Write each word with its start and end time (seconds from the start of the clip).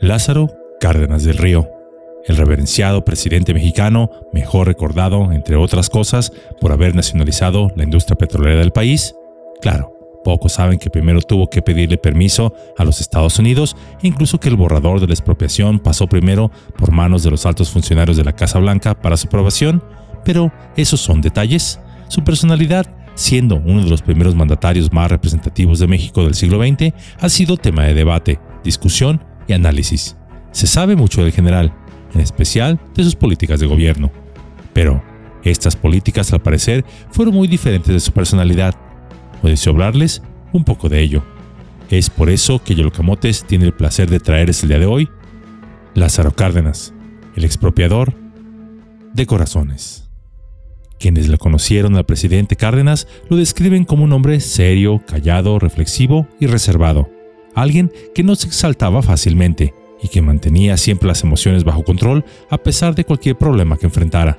Lázaro 0.00 0.50
Cárdenas 0.80 1.24
del 1.24 1.38
Río, 1.38 1.68
el 2.26 2.36
reverenciado 2.36 3.04
presidente 3.04 3.54
mexicano, 3.54 4.10
mejor 4.32 4.66
recordado, 4.66 5.32
entre 5.32 5.56
otras 5.56 5.88
cosas, 5.88 6.32
por 6.60 6.72
haber 6.72 6.94
nacionalizado 6.94 7.70
la 7.76 7.84
industria 7.84 8.16
petrolera 8.16 8.60
del 8.60 8.72
país. 8.72 9.14
Claro, 9.60 9.92
pocos 10.24 10.54
saben 10.54 10.78
que 10.78 10.90
primero 10.90 11.20
tuvo 11.22 11.48
que 11.48 11.62
pedirle 11.62 11.96
permiso 11.96 12.54
a 12.76 12.84
los 12.84 13.00
Estados 13.00 13.38
Unidos, 13.38 13.76
incluso 14.02 14.40
que 14.40 14.48
el 14.48 14.56
borrador 14.56 15.00
de 15.00 15.06
la 15.06 15.14
expropiación 15.14 15.78
pasó 15.78 16.06
primero 16.06 16.50
por 16.76 16.90
manos 16.90 17.22
de 17.22 17.30
los 17.30 17.46
altos 17.46 17.70
funcionarios 17.70 18.16
de 18.16 18.24
la 18.24 18.34
Casa 18.34 18.58
Blanca 18.58 19.00
para 19.00 19.16
su 19.16 19.28
aprobación, 19.28 19.82
pero 20.24 20.52
esos 20.76 21.00
son 21.00 21.20
detalles. 21.20 21.78
Su 22.08 22.24
personalidad, 22.24 22.86
siendo 23.14 23.56
uno 23.56 23.84
de 23.84 23.90
los 23.90 24.02
primeros 24.02 24.34
mandatarios 24.34 24.92
más 24.92 25.10
representativos 25.10 25.78
de 25.78 25.86
México 25.86 26.24
del 26.24 26.34
siglo 26.34 26.58
XX, 26.58 26.92
ha 27.20 27.28
sido 27.28 27.56
tema 27.56 27.84
de 27.84 27.94
debate, 27.94 28.40
discusión 28.64 29.20
y 29.46 29.52
análisis. 29.52 30.16
Se 30.52 30.66
sabe 30.66 30.96
mucho 30.96 31.22
del 31.22 31.32
general, 31.32 31.74
en 32.14 32.20
especial 32.20 32.78
de 32.94 33.04
sus 33.04 33.16
políticas 33.16 33.60
de 33.60 33.66
gobierno. 33.66 34.10
Pero 34.72 35.02
estas 35.42 35.76
políticas 35.76 36.32
al 36.32 36.42
parecer 36.42 36.84
fueron 37.10 37.34
muy 37.34 37.48
diferentes 37.48 37.92
de 37.92 38.00
su 38.00 38.12
personalidad. 38.12 38.74
O 39.42 39.48
deseo 39.48 39.72
hablarles 39.72 40.22
un 40.52 40.64
poco 40.64 40.88
de 40.88 41.00
ello. 41.00 41.22
Es 41.90 42.08
por 42.08 42.30
eso 42.30 42.62
que 42.62 42.74
Yolocamotes 42.74 43.44
tiene 43.44 43.66
el 43.66 43.74
placer 43.74 44.08
de 44.08 44.20
traerles 44.20 44.62
el 44.62 44.70
día 44.70 44.78
de 44.78 44.86
hoy 44.86 45.08
Lázaro 45.94 46.32
Cárdenas, 46.32 46.92
el 47.36 47.44
expropiador 47.44 48.14
de 49.12 49.26
corazones. 49.26 50.08
Quienes 50.98 51.28
lo 51.28 51.38
conocieron 51.38 51.96
al 51.96 52.06
presidente 52.06 52.56
Cárdenas 52.56 53.06
lo 53.28 53.36
describen 53.36 53.84
como 53.84 54.04
un 54.04 54.12
hombre 54.12 54.40
serio, 54.40 55.02
callado, 55.06 55.58
reflexivo 55.58 56.26
y 56.40 56.46
reservado. 56.46 57.08
Alguien 57.54 57.92
que 58.14 58.22
no 58.22 58.34
se 58.34 58.48
exaltaba 58.48 59.02
fácilmente 59.02 59.74
y 60.02 60.08
que 60.08 60.22
mantenía 60.22 60.76
siempre 60.76 61.08
las 61.08 61.22
emociones 61.22 61.64
bajo 61.64 61.84
control 61.84 62.24
a 62.50 62.58
pesar 62.58 62.94
de 62.94 63.04
cualquier 63.04 63.36
problema 63.36 63.78
que 63.78 63.86
enfrentara. 63.86 64.38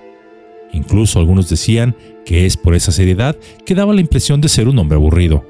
Incluso 0.73 1.19
algunos 1.19 1.49
decían 1.49 1.95
que 2.25 2.45
es 2.45 2.57
por 2.57 2.75
esa 2.75 2.91
seriedad 2.91 3.37
que 3.65 3.75
daba 3.75 3.93
la 3.93 4.01
impresión 4.01 4.41
de 4.41 4.49
ser 4.49 4.67
un 4.67 4.77
hombre 4.77 4.97
aburrido. 4.97 5.45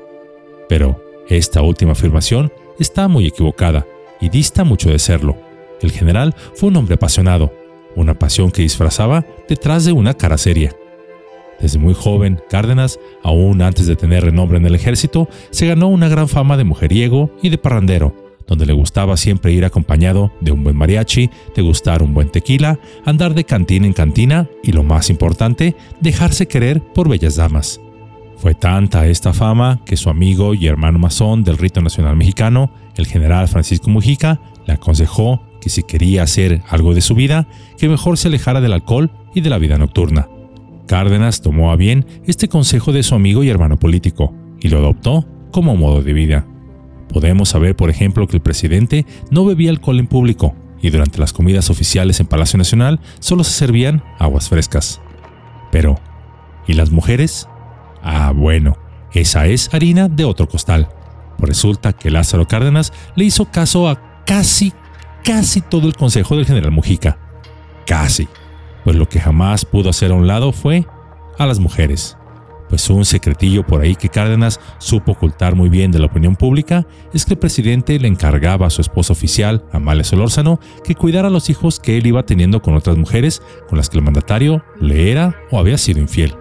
Pero 0.70 1.04
esta 1.28 1.62
última 1.62 1.94
afirmación 1.94 2.52
está 2.80 3.08
muy 3.08 3.26
equivocada 3.26 3.86
y 4.22 4.30
dista 4.30 4.64
mucho 4.64 4.90
de 4.90 5.00
serlo. 5.00 5.38
El 5.82 5.92
general 5.92 6.36
fue 6.54 6.70
un 6.70 6.78
hombre 6.78 6.96
apasionado, 6.96 7.52
una 7.96 8.14
pasión 8.14 8.52
que 8.52 8.62
disfrazaba 8.62 9.26
detrás 9.50 9.86
de 9.86 9.92
una 9.92 10.14
cara 10.14 10.38
seria. 10.38 10.76
Desde 11.60 11.80
muy 11.80 11.94
joven, 11.94 12.40
Cárdenas, 12.50 13.00
aún 13.24 13.62
antes 13.62 13.88
de 13.88 13.96
tener 13.96 14.24
renombre 14.24 14.58
en 14.58 14.66
el 14.66 14.76
ejército, 14.76 15.30
se 15.52 15.68
ganó 15.68 15.88
una 15.88 16.10
gran 16.10 16.28
fama 16.28 16.58
de 16.58 16.64
mujeriego 16.64 17.32
y 17.42 17.50
de 17.50 17.58
parrandero, 17.58 18.16
donde 18.48 18.66
le 18.66 18.74
gustaba 18.74 19.18
siempre 19.18 19.54
ir 19.54 19.66
acompañado 19.66 20.32
de 20.42 20.52
un 20.52 20.64
buen 20.64 20.76
mariachi, 20.76 21.30
degustar 21.56 22.04
un 22.04 22.14
buen 22.14 22.30
tequila, 22.30 22.80
andar 23.06 23.34
de 23.34 23.46
cantina 23.46 23.88
en 23.88 23.94
cantina 23.94 24.50
y 24.64 24.72
lo 24.72 24.84
más 24.84 25.10
importante, 25.10 25.76
dejarse 26.02 26.48
querer 26.48 26.82
por 26.82 27.10
bellas 27.10 27.36
damas. 27.36 27.80
Fue 28.38 28.54
tanta 28.54 29.08
esta 29.08 29.34
fama 29.34 29.82
que 29.86 29.98
su 29.98 30.10
amigo 30.10 30.54
y 30.54 30.68
hermano 30.68 31.00
masón 31.00 31.44
del 31.44 31.58
rito 31.58 31.82
nacional 31.82 32.18
mexicano, 32.18 32.70
el 32.96 33.08
general 33.08 33.48
Francisco 33.48 33.90
Mujica, 33.90 34.42
le 34.68 34.74
aconsejó 34.74 35.42
que 35.62 35.70
si 35.70 35.84
quería 35.84 36.24
hacer 36.24 36.62
algo 36.70 36.94
de 36.94 37.02
su 37.02 37.16
vida, 37.16 37.48
que 37.78 37.90
mejor 37.90 38.18
se 38.18 38.28
alejara 38.28 38.62
del 38.62 38.74
alcohol 38.74 39.10
y 39.34 39.42
de 39.42 39.50
la 39.50 39.58
vida 39.58 39.78
nocturna. 39.78 40.28
Cárdenas 40.88 41.42
tomó 41.42 41.72
a 41.72 41.76
bien 41.76 42.06
este 42.26 42.48
consejo 42.48 42.92
de 42.92 43.04
su 43.04 43.16
amigo 43.16 43.44
y 43.44 43.50
hermano 43.50 43.78
político 43.78 44.34
y 44.60 44.70
lo 44.70 44.78
adoptó 44.78 45.26
como 45.52 45.76
modo 45.76 46.02
de 46.02 46.14
vida. 46.14 46.48
Podemos 47.10 47.50
saber, 47.50 47.76
por 47.76 47.90
ejemplo, 47.90 48.28
que 48.28 48.38
el 48.38 48.42
presidente 48.42 49.06
no 49.32 49.46
bebía 49.46 49.70
alcohol 49.70 50.00
en 50.00 50.08
público 50.08 50.56
y 50.82 50.90
durante 50.90 51.20
las 51.20 51.34
comidas 51.34 51.70
oficiales 51.70 52.20
en 52.20 52.28
Palacio 52.28 52.58
Nacional 52.58 53.00
solo 53.20 53.44
se 53.44 53.54
servían 53.54 54.04
aguas 54.20 54.50
frescas. 54.50 55.02
Pero, 55.72 56.00
¿y 56.68 56.74
las 56.74 56.92
mujeres? 56.92 57.48
Ah, 58.02 58.32
bueno, 58.36 58.78
esa 59.14 59.48
es 59.48 59.74
harina 59.74 60.08
de 60.10 60.26
otro 60.26 60.48
costal. 60.48 60.90
Resulta 61.40 61.94
que 61.94 62.12
Lázaro 62.12 62.48
Cárdenas 62.48 62.94
le 63.16 63.26
hizo 63.26 63.46
caso 63.46 63.88
a 63.88 64.24
casi, 64.26 64.74
casi 65.24 65.62
todo 65.62 65.88
el 65.88 65.96
consejo 65.96 66.36
del 66.36 66.46
general 66.46 66.72
Mujica. 66.72 67.18
Casi. 67.86 68.28
Pues 68.86 68.96
lo 68.96 69.10
que 69.10 69.20
jamás 69.20 69.66
pudo 69.66 69.90
hacer 69.90 70.12
a 70.12 70.16
un 70.16 70.28
lado 70.28 70.54
fue 70.54 70.88
a 71.38 71.46
las 71.46 71.60
mujeres 71.60 72.18
pues 72.70 72.90
un 72.90 73.06
secretillo 73.06 73.66
por 73.66 73.82
ahí 73.82 73.96
que 73.96 74.10
Cárdenas 74.10 74.60
supo 74.80 75.14
ocultar 75.14 75.56
muy 75.56 75.70
bien 75.70 75.92
de 75.92 76.00
la 76.00 76.08
opinión 76.08 76.36
pública 76.36 76.86
es 77.14 77.26
que 77.26 77.34
el 77.34 77.40
presidente 77.40 78.00
le 78.00 78.08
encargaba 78.08 78.68
a 78.68 78.70
su 78.70 78.82
esposa 78.82 79.14
oficial, 79.14 79.64
Amalia 79.72 80.04
Solórzano, 80.04 80.60
que 80.84 80.96
cuidara 80.96 81.28
a 81.28 81.32
los 81.32 81.50
hijos 81.50 81.80
que 81.80 81.98
él 81.98 82.08
iba 82.08 82.26
teniendo 82.26 82.62
con 82.62 82.76
otras 82.76 82.98
mujeres 82.98 83.42
con 83.70 83.78
las 83.78 83.90
que 83.90 83.98
el 83.98 84.04
mandatario 84.04 84.64
le 84.80 85.12
era 85.12 85.36
o 85.52 85.60
había 85.60 85.78
sido 85.78 86.00
infiel. 86.00 86.36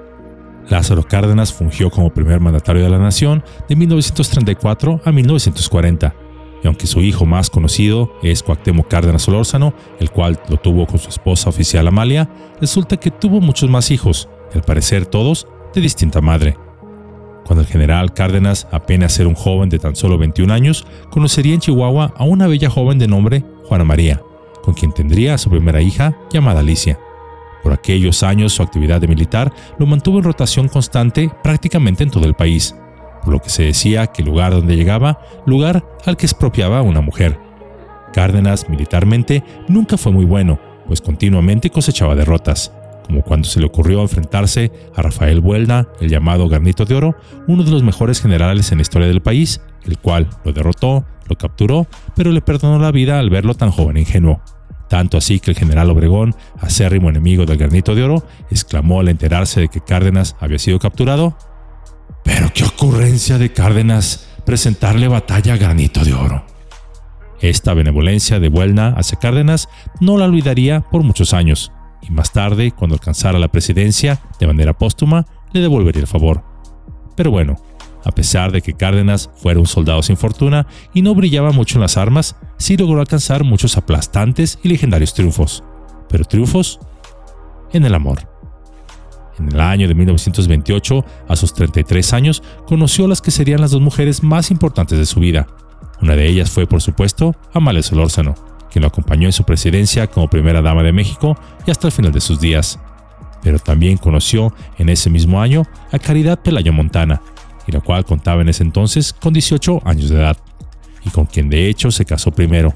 Lázaro 0.69 1.03
Cárdenas 1.03 1.53
fungió 1.53 1.91
como 1.91 2.15
primer 2.15 2.41
mandatario 2.41 2.83
de 2.83 2.89
la 2.89 2.99
nación 2.99 3.45
de 3.69 3.77
1934 3.77 5.03
a 5.05 5.13
1940, 5.13 6.15
y 6.65 6.67
aunque 6.67 6.87
su 6.87 7.03
hijo 7.03 7.27
más 7.27 7.51
conocido 7.51 8.11
es 8.23 8.43
Cuauhtémoc 8.43 8.89
Cárdenas 8.89 9.23
Solórzano, 9.23 9.75
el 10.01 10.11
cual 10.11 10.41
lo 10.49 10.57
tuvo 10.57 10.87
con 10.87 10.99
su 10.99 11.11
esposa 11.11 11.51
oficial 11.51 11.87
Amalia, 11.87 12.31
resulta 12.59 12.97
que 12.97 13.11
tuvo 13.11 13.43
muchos 13.43 13.69
más 13.69 13.91
hijos, 13.91 14.31
al 14.55 14.63
parecer 14.63 15.05
todos 15.05 15.47
de 15.75 15.83
distinta 15.83 16.23
madre. 16.23 16.57
Cuando 17.45 17.61
el 17.61 17.67
general 17.67 18.15
Cárdenas 18.15 18.67
apenas 18.73 19.19
era 19.21 19.29
un 19.29 19.35
joven 19.35 19.69
de 19.69 19.79
tan 19.79 19.95
solo 19.95 20.17
21 20.17 20.53
años, 20.55 20.87
conocería 21.11 21.53
en 21.53 21.61
Chihuahua 21.61 22.15
a 22.17 22.25
una 22.25 22.47
bella 22.47 22.71
joven 22.71 22.99
de 22.99 23.09
nombre 23.09 23.45
Juana 23.65 23.85
María, 23.85 24.23
con 24.63 24.73
quien 24.73 24.93
tendría 24.93 25.35
a 25.35 25.39
su 25.39 25.51
primera 25.51 25.83
hija 25.83 26.17
llamada 26.33 26.61
Alicia. 26.61 26.99
Por 27.63 27.75
aquellos 27.75 28.23
años 28.23 28.55
su 28.55 28.63
actividad 28.63 29.03
de 29.03 29.09
militar 29.09 29.53
lo 29.79 29.85
mantuvo 29.85 30.17
en 30.19 30.25
rotación 30.25 30.69
constante 30.69 31.31
prácticamente 31.43 32.05
en 32.05 32.11
todo 32.11 32.25
el 32.25 32.35
país, 32.35 32.75
por 33.25 33.33
lo 33.33 33.41
que 33.41 33.51
se 33.51 33.65
decía 33.65 34.07
que 34.09 34.23
lugar 34.23 34.53
donde 34.53 34.77
llegaba, 34.77 35.21
lugar 35.47 35.85
al 36.07 36.17
que 36.17 36.27
expropiaba 36.27 36.83
una 36.83 37.01
mujer. 37.01 37.39
Cárdenas 38.13 38.69
militarmente 38.69 39.43
nunca 39.67 39.97
fue 39.97 40.13
muy 40.13 40.25
bueno, 40.25 40.61
pues 40.87 41.01
continuamente 41.01 41.71
cosechaba 41.71 42.15
derrotas 42.15 42.71
como 43.07 43.23
cuando 43.23 43.47
se 43.47 43.61
le 43.61 43.67
ocurrió 43.67 44.01
enfrentarse 44.01 44.73
a 44.95 45.03
Rafael 45.03 45.41
Buelna, 45.41 45.89
el 46.01 46.09
llamado 46.09 46.49
Garnito 46.49 46.85
de 46.85 46.95
Oro, 46.95 47.17
uno 47.47 47.63
de 47.63 47.71
los 47.71 47.83
mejores 47.83 48.21
generales 48.21 48.73
en 48.73 48.79
la 48.79 48.83
historia 48.83 49.09
del 49.09 49.23
país, 49.23 49.61
el 49.85 49.99
cual 49.99 50.29
lo 50.45 50.53
derrotó, 50.53 51.05
lo 51.29 51.37
capturó, 51.37 51.87
pero 52.17 52.33
le 52.33 52.41
perdonó 52.41 52.79
la 52.79 52.91
vida 52.91 53.19
al 53.19 53.31
verlo 53.31 53.55
tan 53.55 53.71
joven 53.71 53.99
e 53.99 54.01
ingenuo. 54.01 54.41
Tanto 54.89 55.17
así 55.17 55.41
que 55.41 55.51
el 55.51 55.57
general 55.57 55.91
Obregón, 55.91 56.35
acérrimo 56.61 57.09
enemigo 57.09 57.47
del 57.47 57.59
Garnito 57.59 57.95
de 57.95 58.05
Oro, 58.05 58.27
exclamó 58.51 59.01
al 59.01 59.09
enterarse 59.09 59.61
de 59.61 59.69
que 59.69 59.81
Cárdenas 59.81 60.37
había 60.41 60.59
sido 60.59 60.79
capturado: 60.79 61.37
¡Pero 62.25 62.51
qué 62.53 62.65
ocurrencia 62.65 63.39
de 63.39 63.53
Cárdenas 63.53 64.29
presentarle 64.45 65.07
batalla 65.09 65.55
a 65.55 65.57
Granito 65.57 66.05
de 66.05 66.15
Oro! 66.15 66.45
Esta 67.41 67.75
benevolencia 67.75 68.41
de 68.41 68.49
Buelna 68.49 68.95
hacia 68.97 69.19
Cárdenas 69.19 69.69
no 70.01 70.17
la 70.17 70.25
olvidaría 70.25 70.81
por 70.81 71.03
muchos 71.03 71.35
años, 71.35 71.71
y 72.03 72.11
más 72.11 72.33
tarde, 72.33 72.73
cuando 72.73 72.95
alcanzara 72.95 73.39
la 73.39 73.49
presidencia 73.49 74.21
de 74.41 74.47
manera 74.47 74.73
póstuma, 74.73 75.27
le 75.53 75.61
devolvería 75.61 76.01
el 76.01 76.07
favor. 76.07 76.43
Pero 77.17 77.31
bueno, 77.31 77.57
a 78.05 78.13
pesar 78.13 78.53
de 78.53 78.61
que 78.61 78.75
Cárdenas 78.75 79.31
fuera 79.37 79.61
un 79.61 79.67
soldado 79.67 80.03
sin 80.03 80.17
fortuna 80.17 80.67
y 80.93 81.03
no 81.03 81.15
brillaba 81.15 81.53
mucho 81.53 81.77
en 81.77 81.83
las 81.83 81.97
armas, 81.97 82.37
sí 82.59 82.77
logró 82.77 83.01
alcanzar 83.01 83.45
muchos 83.45 83.77
aplastantes 83.77 84.59
y 84.63 84.69
legendarios 84.69 85.15
triunfos. 85.15 85.65
Pero 86.09 86.25
triunfos 86.25 86.81
en 87.73 87.85
el 87.85 87.95
amor. 87.95 88.34
En 89.39 89.49
el 89.53 89.61
año 89.61 89.89
de 89.89 89.95
1928, 89.95 91.05
a 91.29 91.37
sus 91.37 91.55
33 91.55 92.13
años, 92.13 92.43
conoció 92.67 93.07
a 93.07 93.09
las 93.09 93.21
que 93.21 93.31
serían 93.31 93.61
las 93.61 93.73
dos 93.73 93.81
mujeres 93.81 94.23
más 94.23 94.51
importantes 94.51 94.99
de 94.99 95.07
su 95.07 95.21
vida. 95.21 95.47
Una 96.01 96.15
de 96.17 96.27
ellas 96.29 96.51
fue, 96.51 96.67
por 96.67 96.81
supuesto, 96.81 97.35
Amalia 97.53 97.83
Solórzano, 97.83 98.35
quien 98.71 98.83
lo 98.83 98.89
acompañó 98.89 99.27
en 99.27 99.33
su 99.33 99.45
presidencia 99.45 100.07
como 100.07 100.29
primera 100.29 100.63
dama 100.63 100.83
de 100.83 100.93
México 100.93 101.37
y 101.67 101.71
hasta 101.71 101.89
el 101.89 101.93
final 101.93 102.13
de 102.13 102.21
sus 102.21 102.41
días. 102.41 102.79
Pero 103.43 103.59
también 103.59 103.97
conoció 103.97 104.55
en 104.79 104.89
ese 104.89 105.11
mismo 105.11 105.41
año 105.41 105.65
a 105.93 105.99
Caridad 105.99 106.41
Pelayo 106.41 106.73
Montana, 106.73 107.21
y 107.67 107.73
la 107.73 107.81
cual 107.81 108.05
contaba 108.05 108.43
en 108.43 108.49
ese 108.49 108.63
entonces 108.63 109.13
con 109.13 109.33
18 109.33 109.83
años 109.85 110.11
de 110.11 110.17
edad, 110.17 110.37
y 111.05 111.11
con 111.11 111.27
quien 111.27 111.49
de 111.49 111.69
hecho 111.69 111.91
se 111.91 112.05
casó 112.05 112.31
primero, 112.31 112.75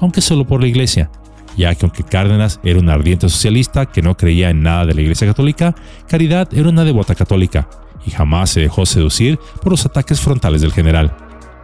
aunque 0.00 0.20
solo 0.20 0.46
por 0.46 0.60
la 0.60 0.66
iglesia, 0.66 1.10
ya 1.56 1.74
que 1.74 1.86
aunque 1.86 2.04
Cárdenas 2.04 2.60
era 2.62 2.78
un 2.78 2.90
ardiente 2.90 3.28
socialista 3.28 3.86
que 3.86 4.02
no 4.02 4.16
creía 4.16 4.50
en 4.50 4.62
nada 4.62 4.86
de 4.86 4.94
la 4.94 5.00
iglesia 5.00 5.26
católica, 5.26 5.74
Caridad 6.08 6.48
era 6.52 6.68
una 6.68 6.84
devota 6.84 7.14
católica, 7.14 7.68
y 8.06 8.10
jamás 8.10 8.50
se 8.50 8.60
dejó 8.60 8.86
seducir 8.86 9.38
por 9.62 9.72
los 9.72 9.84
ataques 9.86 10.20
frontales 10.20 10.60
del 10.60 10.72
general 10.72 11.16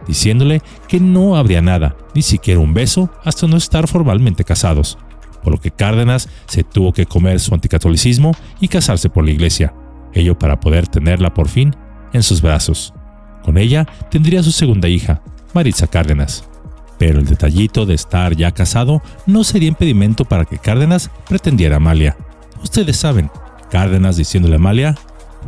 diciéndole 0.07 0.61
que 0.87 0.99
no 0.99 1.35
habría 1.35 1.61
nada, 1.61 1.95
ni 2.13 2.21
siquiera 2.21 2.59
un 2.59 2.73
beso, 2.73 3.09
hasta 3.23 3.47
no 3.47 3.57
estar 3.57 3.87
formalmente 3.87 4.43
casados, 4.43 4.97
por 5.43 5.53
lo 5.53 5.59
que 5.59 5.71
Cárdenas 5.71 6.29
se 6.47 6.63
tuvo 6.63 6.93
que 6.93 7.05
comer 7.05 7.39
su 7.39 7.53
anticatolicismo 7.53 8.33
y 8.59 8.67
casarse 8.67 9.09
por 9.09 9.25
la 9.25 9.31
iglesia, 9.31 9.73
ello 10.13 10.37
para 10.37 10.59
poder 10.59 10.87
tenerla 10.87 11.33
por 11.33 11.47
fin 11.47 11.75
en 12.13 12.23
sus 12.23 12.41
brazos. 12.41 12.93
Con 13.43 13.57
ella 13.57 13.85
tendría 14.09 14.43
su 14.43 14.51
segunda 14.51 14.87
hija, 14.87 15.21
Maritza 15.53 15.87
Cárdenas. 15.87 16.49
Pero 17.05 17.19
el 17.19 17.25
detallito 17.25 17.85
de 17.85 17.95
estar 17.95 18.33
ya 18.33 18.53
casado 18.53 19.01
no 19.25 19.43
sería 19.43 19.67
impedimento 19.67 20.23
para 20.23 20.45
que 20.45 20.57
Cárdenas 20.57 21.11
pretendiera 21.27 21.75
a 21.75 21.77
Amalia. 21.77 22.15
Ustedes 22.63 22.95
saben, 22.95 23.29
Cárdenas 23.69 24.15
diciéndole 24.15 24.55
a 24.55 24.55
Amalia, 24.55 24.95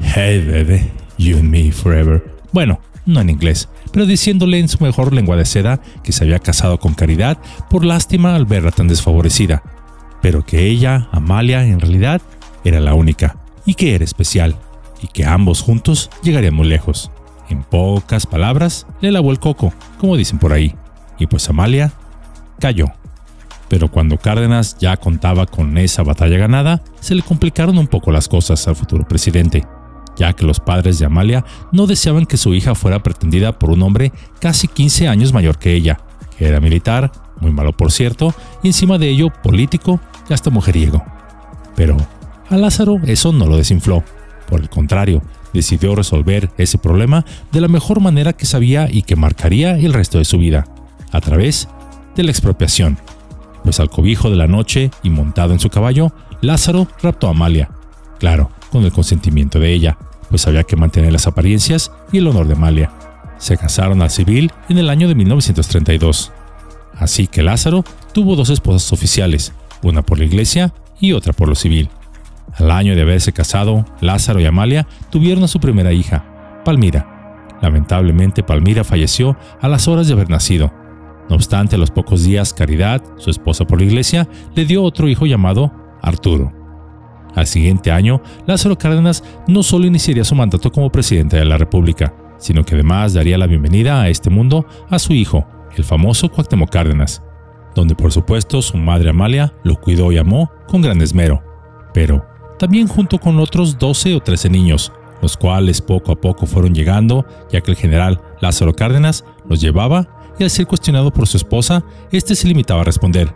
Hey 0.02 0.46
baby, 0.46 0.92
you 1.18 1.38
and 1.38 1.50
me 1.50 1.72
forever. 1.72 2.22
Bueno, 2.52 2.81
no 3.06 3.22
en 3.22 3.30
inglés, 3.30 3.69
pero 3.94 4.06
diciéndole 4.06 4.60
en 4.60 4.68
su 4.68 4.84
mejor 4.84 5.13
lengua 5.13 5.38
de 5.38 5.46
seda 5.46 5.80
que 6.04 6.12
se 6.12 6.25
había 6.25 6.40
casado 6.40 6.78
con 6.78 6.94
Caridad 6.94 7.38
por 7.69 7.86
lástima 7.86 8.36
al 8.36 8.46
verla 8.46 8.72
tan 8.72 8.90
desfavorecida, 8.90 9.63
pero 10.22 10.46
que 10.46 10.68
ella, 10.68 11.08
Amalia, 11.13 11.63
en 11.63 11.80
realidad 11.80 12.22
era 12.66 12.81
la 12.81 12.96
única, 12.96 13.38
y 13.66 13.75
que 13.75 13.96
era 13.96 14.04
especial, 14.04 14.58
y 15.01 15.08
que 15.08 15.24
ambos 15.24 15.62
juntos 15.62 16.10
llegarían 16.22 16.54
muy 16.54 16.68
lejos. 16.68 17.12
En 17.48 17.63
pocas 17.63 18.25
palabras, 18.25 18.88
le 19.00 19.13
lavó 19.13 19.31
el 19.31 19.40
coco, 19.40 19.74
como 20.00 20.18
dicen 20.18 20.38
por 20.38 20.51
ahí, 20.51 20.75
y 21.17 21.27
pues 21.27 21.50
Amalia 21.50 21.91
cayó. 22.59 22.88
Pero 23.67 23.89
cuando 23.89 24.17
Cárdenas 24.17 24.77
ya 24.79 24.95
contaba 24.97 25.45
con 25.45 25.77
esa 25.77 26.03
batalla 26.03 26.38
ganada, 26.38 26.81
se 27.00 27.15
le 27.15 27.23
complicaron 27.23 27.77
un 27.77 27.88
poco 27.88 28.12
las 28.12 28.27
cosas 28.27 28.67
al 28.67 28.75
futuro 28.75 29.07
presidente, 29.07 29.65
ya 30.17 30.33
que 30.33 30.45
los 30.45 30.59
padres 30.59 31.00
de 31.00 31.06
Amalia 31.06 31.44
no 31.71 31.88
deseaban 31.88 32.25
que 32.25 32.38
su 32.38 32.53
hija 32.53 32.75
fuera 32.75 33.01
pretendida 33.01 33.57
por 33.57 33.71
un 33.71 33.81
hombre 33.81 34.12
casi 34.39 34.67
15 34.67 35.07
años 35.07 35.33
mayor 35.33 35.57
que 35.57 35.73
ella, 35.73 36.00
que 36.38 36.47
era 36.47 36.59
militar, 36.59 37.12
muy 37.39 37.51
malo 37.51 37.75
por 37.75 37.91
cierto, 37.91 38.33
y 38.62 38.67
encima 38.67 38.97
de 38.97 39.09
ello 39.09 39.29
político 39.44 40.00
y 40.29 40.33
hasta 40.33 40.51
mujeriego. 40.51 41.03
Pero 41.75 41.97
a 42.50 42.57
Lázaro 42.57 42.97
eso 43.06 43.33
no 43.33 43.47
lo 43.47 43.57
desinfló, 43.57 44.03
por 44.47 44.62
el 44.62 44.69
contrario, 44.69 45.23
decidió 45.53 45.95
resolver 45.95 46.51
ese 46.57 46.77
problema 46.77 47.25
de 47.51 47.62
la 47.62 47.67
mejor 47.67 48.00
manera 48.00 48.33
que 48.33 48.45
sabía 48.45 48.88
y 48.91 49.01
que 49.01 49.15
marcaría 49.15 49.77
el 49.77 49.94
resto 49.94 50.19
de 50.19 50.25
su 50.25 50.38
vida, 50.38 50.65
a 51.12 51.22
través 51.22 51.68
de 52.16 52.24
la 52.24 52.31
expropiación. 52.31 52.98
Pues 53.63 53.80
al 53.80 53.90
cobijo 53.90 54.30
de 54.30 54.36
la 54.36 54.48
noche 54.48 54.92
y 55.04 55.10
montado 55.10 55.54
en 55.54 55.60
su 55.60 55.69
caballo, 55.69 56.13
Lázaro 56.42 56.88
raptó 57.02 57.28
a 57.28 57.31
Amalia. 57.31 57.69
Claro, 58.19 58.52
con 58.72 58.84
el 58.84 58.92
consentimiento 58.92 59.60
de 59.60 59.74
ella, 59.74 59.98
pues 60.30 60.48
había 60.48 60.63
que 60.63 60.75
mantener 60.75 61.12
las 61.12 61.28
apariencias 61.28 61.92
y 62.12 62.19
el 62.19 62.28
honor 62.28 62.48
de 62.48 62.54
Amalia. 62.54 62.92
Se 63.38 63.57
casaron 63.57 64.02
al 64.02 64.12
civil 64.12 64.52
en 64.69 64.78
el 64.78 64.90
año 64.90 65.07
de 65.07 65.16
1932. 65.16 66.31
Así 66.98 67.28
que 67.28 67.44
Lázaro 67.44 67.84
tuvo 68.13 68.36
dos 68.36 68.50
esposas 68.50 68.94
oficiales, 68.94 69.54
una 69.81 70.01
por 70.01 70.19
la 70.19 70.25
iglesia 70.25 70.74
y 71.00 71.13
otra 71.13 71.34
por 71.34 71.50
lo 71.50 71.56
civil. 71.56 71.90
Al 72.58 72.72
año 72.72 72.96
de 72.96 73.01
haberse 73.01 73.34
casado, 73.34 73.86
Lázaro 74.00 74.40
y 74.40 74.46
Amalia 74.46 74.88
tuvieron 75.10 75.44
a 75.44 75.48
su 75.48 75.60
primera 75.60 75.92
hija, 75.92 76.62
Palmira. 76.63 77.48
Lamentablemente, 77.62 78.44
Palmira 78.44 78.84
falleció 78.84 79.38
a 79.62 79.68
las 79.68 79.88
horas 79.88 80.08
de 80.08 80.13
haber 80.13 80.30
nacido. 80.30 80.72
No 81.30 81.36
obstante, 81.36 81.75
a 81.75 81.80
los 81.80 81.92
pocos 81.92 82.24
días, 82.24 82.54
Caridad, 82.54 83.01
su 83.18 83.30
esposa 83.30 83.66
por 83.66 83.80
la 83.80 83.86
iglesia, 83.86 84.27
le 84.56 84.66
dio 84.66 84.83
otro 84.83 85.07
hijo 85.07 85.25
llamado 85.25 85.72
Arturo. 86.01 86.51
Al 87.33 87.48
siguiente 87.48 87.92
año, 87.92 88.22
Lázaro 88.45 88.77
Cárdenas 88.77 89.24
no 89.48 89.63
solo 89.63 89.86
iniciaría 89.86 90.24
su 90.24 90.36
mandato 90.36 90.72
como 90.72 90.92
presidente 90.92 91.38
de 91.38 91.45
la 91.45 91.57
República, 91.57 92.13
sino 92.38 92.63
que 92.63 92.75
además 92.75 93.13
daría 93.13 93.38
la 93.38 93.48
bienvenida 93.48 94.01
a 94.01 94.10
este 94.10 94.30
mundo 94.30 94.66
a 94.89 95.00
su 95.00 95.13
hijo, 95.13 95.45
el 95.75 95.83
famoso 95.83 96.30
Cuauhtémoc 96.30 96.69
Cárdenas, 96.69 97.22
donde 97.74 97.95
por 97.95 98.12
supuesto 98.12 98.62
su 98.62 98.77
madre 98.77 99.10
Amalia 99.10 99.54
lo 99.63 99.75
cuidó 99.75 100.12
y 100.12 100.18
amó 100.18 100.50
con 100.68 100.81
gran 100.81 101.01
esmero. 101.01 101.44
Pero, 101.94 102.25
también 102.57 102.88
junto 102.88 103.19
con 103.19 103.39
otros 103.39 103.77
12 103.77 104.16
o 104.16 104.19
13 104.22 104.50
niños, 104.50 104.94
los 105.22 105.36
cuales 105.36 105.81
poco 105.81 106.12
a 106.12 106.16
poco 106.16 106.45
fueron 106.45 106.74
llegando, 106.74 107.25
ya 107.51 107.62
que 107.62 107.72
el 107.72 107.77
general 107.77 108.22
Lázaro 108.42 108.74
Cárdenas 108.74 109.25
los 109.50 109.60
llevaba 109.60 110.14
y 110.38 110.44
al 110.44 110.50
ser 110.50 110.68
cuestionado 110.68 111.12
por 111.12 111.28
su 111.28 111.38
esposa, 111.38 111.84
este 112.12 112.36
se 112.36 112.48
limitaba 112.48 112.82
a 112.82 112.86
responder, 112.86 113.34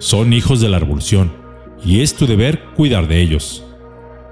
son 0.00 0.32
hijos 0.32 0.60
de 0.60 0.68
la 0.68 0.78
revolución, 0.78 1.32
y 1.84 2.00
es 2.00 2.14
tu 2.14 2.26
deber 2.26 2.64
cuidar 2.74 3.06
de 3.06 3.20
ellos. 3.20 3.64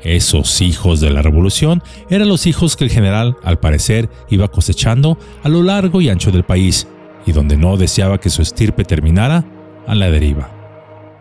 Esos 0.01 0.61
hijos 0.61 1.01
de 1.01 1.11
la 1.11 1.23
revolución 1.23 1.83
eran 2.09 2.29
los 2.29 2.47
hijos 2.47 2.77
que 2.77 2.85
el 2.85 2.91
general, 2.91 3.37
al 3.43 3.59
parecer, 3.59 4.09
iba 4.31 4.49
cosechando 4.49 5.19
a 5.43 5.49
lo 5.49 5.63
largo 5.63 6.01
y 6.01 6.09
ancho 6.09 6.31
del 6.31 6.45
país, 6.45 6.87
y 7.27 7.33
donde 7.33 7.57
no 7.57 7.77
deseaba 7.77 8.19
que 8.19 8.31
su 8.31 8.43
estirpe 8.43 8.85
terminara, 8.85 9.45
a 9.87 9.95
la 9.95 10.11
deriva. 10.11 10.51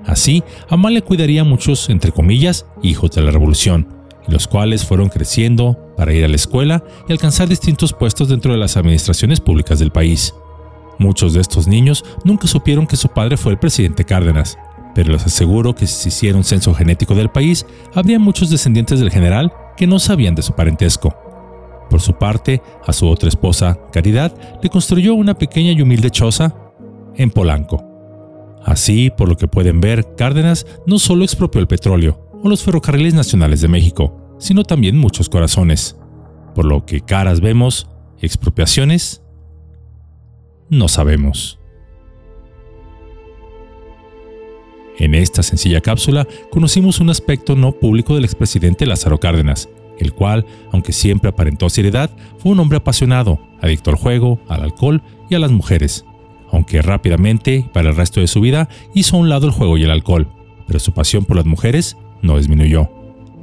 Así, 0.06 0.44
Amalia 0.70 1.02
cuidaría 1.02 1.42
a 1.42 1.46
muchos, 1.46 1.90
entre 1.90 2.12
comillas, 2.12 2.66
hijos 2.82 3.12
de 3.12 3.22
la 3.22 3.32
revolución, 3.32 3.88
los 4.28 4.48
cuales 4.48 4.86
fueron 4.86 5.10
creciendo 5.10 5.94
para 5.98 6.14
ir 6.14 6.24
a 6.24 6.28
la 6.30 6.36
escuela 6.36 6.84
y 7.08 7.12
alcanzar 7.12 7.50
distintos 7.50 7.94
puestos 7.94 8.30
dentro 8.30 8.52
de 8.52 8.58
las 8.58 8.78
administraciones 8.78 9.42
públicas 9.42 9.80
del 9.80 9.92
país. 9.92 10.34
Muchos 11.00 11.34
de 11.34 11.42
estos 11.42 11.68
niños 11.68 12.04
nunca 12.24 12.48
supieron 12.48 12.88
que 12.88 12.96
su 12.96 13.10
padre 13.10 13.38
fue 13.38 13.52
el 13.52 13.60
presidente 13.60 14.04
Cárdenas, 14.04 14.58
pero 14.96 15.12
les 15.12 15.26
aseguro 15.26 15.76
que 15.76 15.86
si 15.86 15.94
se 15.94 16.10
hiciera 16.10 16.38
un 16.38 16.44
censo 16.44 16.74
genético 16.74 17.14
del 17.14 17.30
país, 17.30 17.66
habría 17.94 18.18
muchos 18.18 18.50
descendientes 18.50 19.00
del 19.00 19.12
general 19.12 19.54
que 19.76 19.86
no 19.86 20.00
sabían 20.00 20.34
de 20.36 20.42
su 20.42 20.54
parentesco. 20.54 21.16
Por 21.90 22.02
su 22.02 22.14
parte, 22.14 22.62
a 22.86 22.94
su 22.94 23.08
otra 23.08 23.30
esposa, 23.30 23.80
Caridad, 23.92 24.34
le 24.62 24.70
construyó 24.70 25.14
una 25.14 25.36
pequeña 25.36 25.72
y 25.72 25.82
humilde 25.82 26.10
choza 26.10 26.56
en 27.16 27.30
Polanco. 27.30 27.84
Así, 28.66 29.10
por 29.10 29.30
lo 29.30 29.38
que 29.38 29.48
pueden 29.48 29.80
ver, 29.80 30.16
Cárdenas 30.16 30.66
no 30.86 31.00
solo 31.00 31.24
expropió 31.24 31.62
el 31.62 31.68
petróleo 31.68 32.28
o 32.44 32.50
los 32.50 32.64
ferrocarriles 32.64 33.14
nacionales 33.14 33.62
de 33.62 33.68
México, 33.68 34.36
sino 34.40 34.64
también 34.64 34.98
muchos 34.98 35.30
corazones. 35.30 35.96
Por 36.54 36.66
lo 36.66 36.86
que 36.86 37.02
caras 37.02 37.40
vemos, 37.40 37.88
expropiaciones, 38.20 39.22
no 40.70 40.88
sabemos. 40.88 41.60
En 45.00 45.14
esta 45.14 45.44
sencilla 45.44 45.82
cápsula 45.82 46.28
conocimos 46.50 47.00
un 47.00 47.10
aspecto 47.10 47.56
no 47.56 47.72
público 47.72 48.16
del 48.16 48.26
expresidente 48.26 48.86
Lázaro 48.86 49.20
Cárdenas, 49.20 49.70
el 50.00 50.14
cual, 50.14 50.46
aunque 50.72 50.92
siempre 50.92 51.30
aparentó 51.30 51.70
seriedad, 51.70 52.10
fue 52.40 52.52
un 52.52 52.60
hombre 52.60 52.78
apasionado, 52.78 53.40
adicto 53.62 53.92
al 53.92 53.98
juego, 53.98 54.40
al 54.48 54.64
alcohol 54.64 55.04
y 55.30 55.36
a 55.36 55.40
las 55.40 55.52
mujeres, 55.52 56.04
aunque 56.52 56.82
rápidamente, 56.82 57.70
para 57.74 57.90
el 57.90 57.96
resto 57.96 58.20
de 58.20 58.28
su 58.28 58.42
vida, 58.42 58.70
hizo 58.96 59.16
a 59.16 59.20
un 59.20 59.30
lado 59.30 59.46
el 59.46 59.54
juego 59.54 59.78
y 59.78 59.84
el 59.84 59.92
alcohol, 59.92 60.30
pero 60.66 60.80
su 60.80 60.94
pasión 60.94 61.26
por 61.26 61.38
las 61.38 61.46
mujeres 61.46 61.96
no 62.22 62.38
disminuyó. 62.38 62.90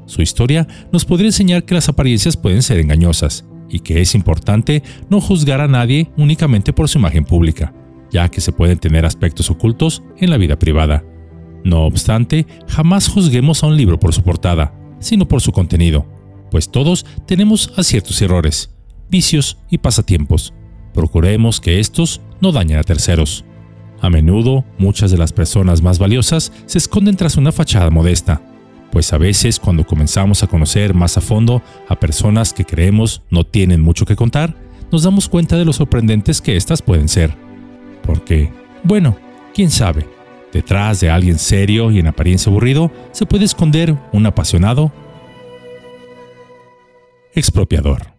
Su 0.06 0.22
historia 0.22 0.66
nos 0.92 1.04
podría 1.04 1.28
enseñar 1.28 1.64
que 1.64 1.74
las 1.74 1.88
apariencias 1.88 2.36
pueden 2.36 2.62
ser 2.62 2.78
engañosas 2.78 3.46
y 3.68 3.80
que 3.80 4.00
es 4.00 4.14
importante 4.14 4.82
no 5.10 5.20
juzgar 5.20 5.60
a 5.60 5.68
nadie 5.68 6.10
únicamente 6.16 6.72
por 6.72 6.88
su 6.88 6.98
imagen 6.98 7.24
pública, 7.24 7.74
ya 8.10 8.28
que 8.28 8.40
se 8.40 8.52
pueden 8.52 8.78
tener 8.78 9.04
aspectos 9.04 9.50
ocultos 9.50 10.02
en 10.18 10.30
la 10.30 10.36
vida 10.36 10.58
privada. 10.58 11.04
No 11.64 11.84
obstante, 11.84 12.46
jamás 12.68 13.08
juzguemos 13.08 13.62
a 13.62 13.66
un 13.66 13.76
libro 13.76 13.98
por 13.98 14.12
su 14.12 14.22
portada, 14.22 14.74
sino 15.00 15.26
por 15.26 15.40
su 15.40 15.52
contenido, 15.52 16.06
pues 16.50 16.70
todos 16.70 17.04
tenemos 17.26 17.72
aciertos 17.76 18.20
errores, 18.22 18.70
vicios 19.10 19.58
y 19.70 19.78
pasatiempos. 19.78 20.54
Procuremos 20.92 21.60
que 21.60 21.80
estos 21.80 22.20
no 22.40 22.52
dañen 22.52 22.78
a 22.78 22.84
terceros. 22.84 23.44
A 24.00 24.10
menudo, 24.10 24.64
muchas 24.78 25.10
de 25.10 25.16
las 25.16 25.32
personas 25.32 25.82
más 25.82 25.98
valiosas 25.98 26.52
se 26.66 26.78
esconden 26.78 27.16
tras 27.16 27.36
una 27.36 27.52
fachada 27.52 27.90
modesta, 27.90 28.42
pues 28.94 29.12
a 29.12 29.18
veces 29.18 29.58
cuando 29.58 29.84
comenzamos 29.84 30.44
a 30.44 30.46
conocer 30.46 30.94
más 30.94 31.18
a 31.18 31.20
fondo 31.20 31.64
a 31.88 31.98
personas 31.98 32.52
que 32.52 32.64
creemos 32.64 33.22
no 33.28 33.44
tienen 33.44 33.82
mucho 33.82 34.06
que 34.06 34.14
contar, 34.14 34.54
nos 34.92 35.02
damos 35.02 35.28
cuenta 35.28 35.56
de 35.56 35.64
lo 35.64 35.72
sorprendentes 35.72 36.40
que 36.40 36.56
éstas 36.56 36.80
pueden 36.80 37.08
ser. 37.08 37.34
Porque, 38.04 38.52
bueno, 38.84 39.16
quién 39.52 39.72
sabe, 39.72 40.06
detrás 40.52 41.00
de 41.00 41.10
alguien 41.10 41.40
serio 41.40 41.90
y 41.90 41.98
en 41.98 42.06
apariencia 42.06 42.50
aburrido 42.50 42.92
se 43.10 43.26
puede 43.26 43.46
esconder 43.46 43.96
un 44.12 44.26
apasionado 44.26 44.92
expropiador. 47.34 48.13